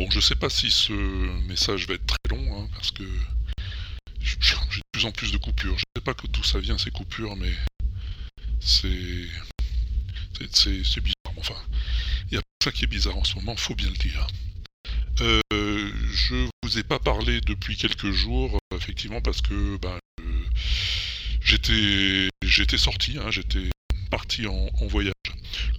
Bon, 0.00 0.10
je 0.10 0.18
sais 0.18 0.34
pas 0.34 0.48
si 0.48 0.70
ce 0.70 0.94
message 1.46 1.86
va 1.86 1.92
être 1.92 2.06
très 2.06 2.34
long, 2.34 2.58
hein, 2.58 2.66
parce 2.72 2.90
que 2.90 3.04
j'ai 4.22 4.34
de 4.34 4.80
plus 4.92 5.04
en 5.04 5.12
plus 5.12 5.30
de 5.30 5.36
coupures. 5.36 5.76
Je 5.76 5.84
sais 5.94 6.02
pas 6.02 6.14
d'où 6.26 6.42
ça 6.42 6.58
vient 6.58 6.78
ces 6.78 6.90
coupures, 6.90 7.36
mais 7.36 7.52
c'est 8.60 9.28
c'est 10.54 11.00
bizarre. 11.02 11.34
Enfin, 11.36 11.56
il 12.30 12.36
y 12.36 12.38
a 12.38 12.40
ça 12.64 12.72
qui 12.72 12.84
est 12.84 12.86
bizarre 12.86 13.18
en 13.18 13.24
ce 13.24 13.34
moment, 13.34 13.54
faut 13.56 13.74
bien 13.74 13.90
le 13.90 13.96
dire. 13.98 14.26
Euh, 15.20 15.92
je 16.10 16.48
vous 16.62 16.78
ai 16.78 16.82
pas 16.82 16.98
parlé 16.98 17.42
depuis 17.42 17.76
quelques 17.76 18.10
jours, 18.10 18.58
effectivement, 18.74 19.20
parce 19.20 19.42
que 19.42 19.76
ben, 19.76 19.98
euh, 20.22 20.44
j'étais 21.42 22.30
j'étais 22.42 22.78
sorti, 22.78 23.18
hein, 23.18 23.30
j'étais 23.30 23.68
parti 24.10 24.46
en, 24.46 24.70
voyage. 24.86 25.12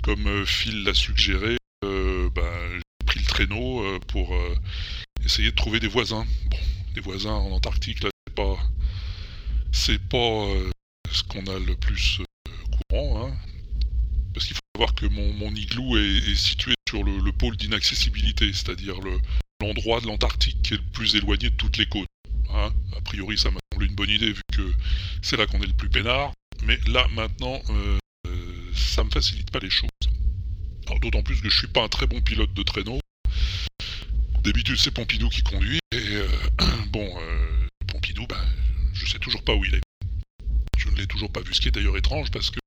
Comme 0.03 0.27
euh, 0.27 0.45
Phil 0.45 0.83
l'a 0.83 0.93
suggéré, 0.93 1.57
ben, 1.81 2.75
j'ai 2.75 3.05
pris 3.07 3.19
le 3.19 3.20
traîneau 3.31 3.99
pour 4.07 4.35
essayer 5.25 5.51
de 5.51 5.55
trouver 5.55 5.79
des 5.79 5.87
voisins. 5.87 6.25
Bon, 6.49 6.57
des 6.93 7.01
voisins 7.01 7.31
en 7.31 7.51
Antarctique, 7.51 8.03
là, 8.03 8.09
c'est 8.27 8.35
pas 8.35 8.57
c'est 9.71 9.99
pas 10.09 10.47
ce 11.11 11.23
qu'on 11.23 11.45
a 11.47 11.59
le 11.59 11.75
plus 11.75 12.21
courant, 12.89 13.25
hein, 13.25 13.33
parce 14.33 14.45
qu'il 14.45 14.55
faut 14.55 14.61
savoir 14.75 14.95
que 14.95 15.05
mon, 15.05 15.53
igloo 15.55 15.97
est, 15.97 16.35
situé 16.35 16.73
sur 16.87 17.03
le, 17.03 17.31
pôle 17.31 17.57
d'inaccessibilité, 17.57 18.51
c'est-à-dire 18.53 18.95
l'endroit 19.61 20.01
de 20.01 20.07
l'Antarctique 20.07 20.61
qui 20.61 20.73
est 20.73 20.77
le 20.77 20.91
plus 20.91 21.15
éloigné 21.15 21.49
de 21.49 21.55
toutes 21.55 21.77
les 21.77 21.85
côtes. 21.85 22.07
Hein. 22.53 22.73
a 22.97 23.01
priori, 23.01 23.37
ça 23.37 23.49
m'a 23.49 23.59
semblé 23.71 23.87
une 23.87 23.95
bonne 23.95 24.09
idée 24.09 24.33
vu 24.33 24.41
que 24.53 24.73
c'est 25.21 25.37
là 25.37 25.45
qu'on 25.47 25.61
est 25.61 25.67
le 25.67 25.73
plus 25.73 25.89
peinard. 25.89 26.33
Mais 26.63 26.77
là, 26.87 27.07
maintenant, 27.15 27.61
euh, 27.69 27.97
ça 28.73 29.03
me 29.03 29.09
facilite 29.09 29.49
pas 29.51 29.59
les 29.59 29.69
choses. 29.69 29.89
D'autant 31.01 31.23
plus 31.23 31.41
que 31.41 31.49
je 31.49 31.57
suis 31.57 31.67
pas 31.67 31.83
un 31.83 31.87
très 31.87 32.05
bon 32.05 32.21
pilote 32.21 32.53
de 32.53 32.63
traîneau. 32.63 32.99
D'habitude, 34.43 34.77
c'est 34.77 34.89
Pompidou 34.89 35.29
qui 35.29 35.43
conduit. 35.43 35.79
Et 35.91 36.15
euh, 36.15 36.27
bon, 36.87 37.07
euh, 37.19 37.67
Pompidou, 37.87 38.25
ben, 38.25 38.43
je 38.91 39.05
sais 39.05 39.19
toujours 39.19 39.43
pas 39.43 39.53
où 39.53 39.63
il 39.63 39.75
est. 39.75 39.81
Je 40.77 40.89
ne 40.89 40.95
l'ai 40.95 41.05
toujours 41.05 41.31
pas 41.31 41.41
vu, 41.41 41.53
ce 41.53 41.61
qui 41.61 41.67
est 41.67 41.71
d'ailleurs 41.71 41.95
étrange 41.95 42.31
parce 42.31 42.49
que 42.49 42.59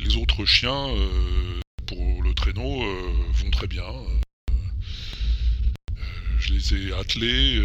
les 0.00 0.16
autres 0.16 0.44
chiens, 0.44 0.90
euh, 0.90 1.60
pour 1.86 2.22
le 2.22 2.34
traîneau, 2.34 2.84
vont 3.32 3.50
très 3.50 3.66
bien. 3.66 3.86
Je 6.38 6.52
les 6.52 6.74
ai 6.74 6.92
attelés, 6.92 7.62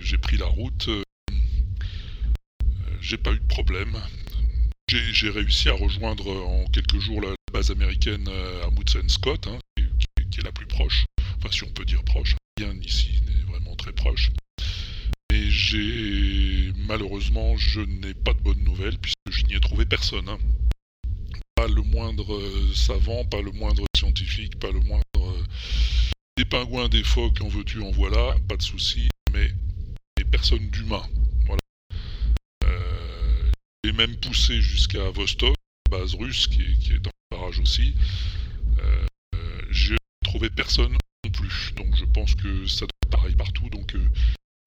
j'ai 0.00 0.16
pris 0.16 0.38
la 0.38 0.46
route, 0.46 0.88
j'ai 3.02 3.18
pas 3.18 3.32
eu 3.32 3.38
de 3.38 3.46
problème. 3.46 4.00
J'ai 4.88 5.28
réussi 5.28 5.68
à 5.68 5.74
rejoindre 5.74 6.28
en 6.28 6.64
quelques 6.72 6.98
jours 6.98 7.20
la 7.20 7.34
base 7.52 7.70
américaine 7.70 8.28
à 8.28 9.08
Scott, 9.08 9.48
hein, 9.48 9.58
qui, 10.30 10.40
est 10.40 10.44
la 10.44 10.52
plus 10.52 10.66
proche. 10.66 11.04
Si 11.50 11.64
on 11.64 11.70
peut 11.70 11.84
dire 11.84 12.02
proche. 12.04 12.34
Rien 12.58 12.74
ici 12.82 13.20
n'est 13.26 13.52
vraiment 13.52 13.76
très 13.76 13.92
proche. 13.92 14.30
Mais 15.30 15.50
j'ai 15.50 16.72
malheureusement, 16.86 17.56
je 17.56 17.80
n'ai 17.80 18.14
pas 18.14 18.34
de 18.34 18.40
bonnes 18.40 18.64
nouvelles 18.64 18.98
puisque 18.98 19.30
je 19.30 19.44
n'y 19.44 19.54
ai 19.54 19.60
trouvé 19.60 19.84
personne. 19.84 20.28
Hein 20.28 20.38
pas 21.56 21.66
le 21.68 21.82
moindre 21.82 22.34
euh, 22.34 22.74
savant, 22.74 23.24
pas 23.24 23.40
le 23.40 23.50
moindre 23.50 23.84
scientifique, 23.96 24.58
pas 24.60 24.70
le 24.70 24.80
moindre... 24.80 25.02
Euh, 25.16 25.42
des 26.36 26.44
pingouins, 26.44 26.90
des 26.90 27.02
phoques, 27.02 27.40
en 27.40 27.48
veux-tu, 27.48 27.80
en 27.80 27.90
voilà, 27.92 28.36
pas 28.46 28.58
de 28.58 28.62
souci, 28.62 29.08
mais, 29.32 29.50
des 30.18 30.24
personnes 30.24 30.68
d'humain. 30.68 31.02
Voilà. 31.46 31.60
Euh, 32.64 33.50
et 33.84 33.92
même 33.92 34.14
poussé 34.16 34.60
jusqu'à 34.60 35.08
Vostok, 35.10 35.54
base 35.90 36.14
russe, 36.14 36.46
qui 36.46 36.60
est, 36.60 36.98
dans 36.98 37.10
le 37.30 37.36
barrage 37.36 37.58
aussi. 37.58 37.94
J'ai 39.70 39.96
trouvé 40.24 40.50
personne 40.50 40.96
plus. 41.30 41.72
Donc 41.76 41.94
je 41.96 42.04
pense 42.04 42.34
que 42.34 42.66
ça 42.66 42.80
doit 42.80 42.98
être 43.04 43.10
pareil 43.10 43.34
partout. 43.36 43.68
Donc 43.70 43.94
n'ai 43.94 44.00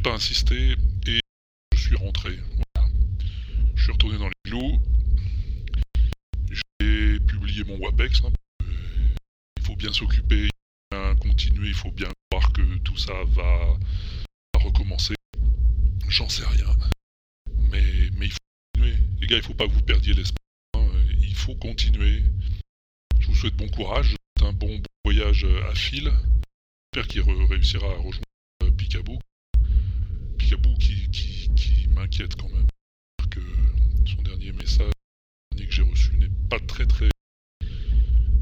pas 0.03 0.13
insisté 0.13 0.75
et 1.07 1.19
je 1.73 1.79
suis 1.79 1.95
rentré. 1.95 2.37
Voilà. 2.75 2.89
Je 3.75 3.83
suis 3.83 3.91
retourné 3.91 4.17
dans 4.17 4.29
les 4.29 4.51
loups 4.51 4.79
publié 7.19 7.63
mon 7.63 7.77
WAPEX. 7.77 8.21
Hein. 8.23 8.31
il 9.57 9.63
faut 9.63 9.75
bien 9.75 9.93
s'occuper, 9.93 10.45
il 10.45 10.49
faut 10.49 10.97
bien 10.97 11.15
continuer, 11.15 11.67
il 11.69 11.73
faut 11.73 11.91
bien 11.91 12.09
voir 12.31 12.51
que 12.53 12.77
tout 12.79 12.97
ça 12.97 13.13
va, 13.27 13.77
recommencer. 14.55 15.15
J'en 16.07 16.27
sais 16.27 16.45
rien. 16.45 16.67
Mais, 17.71 18.09
mais 18.17 18.25
il 18.25 18.31
faut 18.31 18.37
continuer. 18.73 18.97
Les 19.21 19.27
gars, 19.27 19.37
il 19.37 19.43
faut 19.43 19.53
pas 19.53 19.67
que 19.67 19.71
vous 19.71 19.81
perdiez 19.81 20.13
l'espoir. 20.13 20.37
Hein. 20.75 20.89
Il 21.21 21.35
faut 21.35 21.55
continuer. 21.55 22.23
Je 23.19 23.27
vous 23.27 23.35
souhaite 23.35 23.55
bon 23.55 23.69
courage. 23.69 24.15
un 24.41 24.53
bon, 24.53 24.81
voyage 25.05 25.45
à 25.69 25.75
fil. 25.75 26.11
J'espère 26.91 27.07
qu'il 27.07 27.21
réussira 27.21 27.85
à 27.85 27.97
rejoindre 27.97 28.23
euh, 28.63 28.71
Picaboo. 28.71 29.19
Picaboo 30.39 30.73
qui, 30.79 31.07
qui, 31.11 31.47
qui 31.55 31.87
m'inquiète 31.89 32.35
quand 32.35 32.49
même. 32.49 32.65
Que 33.29 33.41
son 34.07 34.23
dernier 34.23 34.51
message 34.53 34.91
que 35.55 35.71
j'ai 35.71 35.83
reçu 35.83 36.17
n'est 36.17 36.31
pas 36.49 36.59
très 36.59 36.87
très 36.87 37.09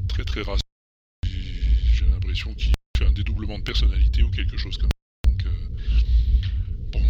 très 0.08 0.24
très 0.24 0.41
rassurant. 0.44 0.62
J'ai 1.25 2.06
l'impression 2.06 2.53
qu'il 2.53 2.72
fait 2.97 3.06
un 3.06 3.12
dédoublement 3.12 3.59
de 3.59 3.63
personnalité 3.63 4.24
ou 4.24 4.31
quelque 4.31 4.56
chose 4.56 4.78
comme 4.78 4.91
ça. 4.91 5.29
Donc 5.29 5.46
euh, 5.46 5.68
bon, 6.94 7.03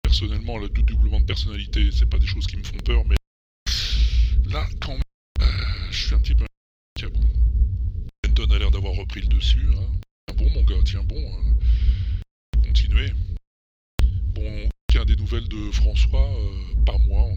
personnellement, 0.00 0.56
le 0.56 0.70
dédoublement 0.70 1.20
de 1.20 1.26
personnalité, 1.26 1.90
c'est 1.92 2.08
pas 2.08 2.18
des 2.18 2.26
choses 2.26 2.46
qui 2.46 2.56
me 2.56 2.64
font 2.64 2.78
peur, 2.78 3.04
mais 3.04 3.17
repris 9.08 9.20
le 9.22 9.28
dessus. 9.28 9.66
Hein. 9.74 9.86
Tiens 10.26 10.36
bon 10.36 10.50
mon 10.50 10.62
gars, 10.64 10.82
tiens 10.84 11.02
bon. 11.02 11.16
Hein. 11.16 11.54
Continuez. 12.62 13.12
Bon, 14.34 14.68
aucun 14.90 15.04
des 15.06 15.16
nouvelles 15.16 15.48
de 15.48 15.70
François, 15.70 16.30
euh, 16.30 16.84
pas 16.84 16.98
moi 16.98 17.30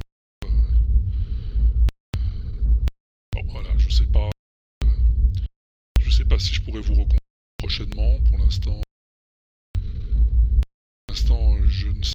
voilà, 3.48 3.70
je 3.78 3.90
sais 3.90 4.06
pas. 4.06 4.30
Je 6.00 6.09
sais 6.09 6.26
pas 6.26 6.40
si 6.40 6.54
je 6.54 6.62
pourrais 6.62 6.80
vous 6.80 6.94
rencontrer 6.94 7.18
prochainement. 7.58 8.20
Pour 8.30 8.38
l'instant, 8.38 8.82
pour 9.74 9.82
l'instant, 11.09 11.58
je 11.68 11.88
ne 11.88 12.03
sais 12.03 12.14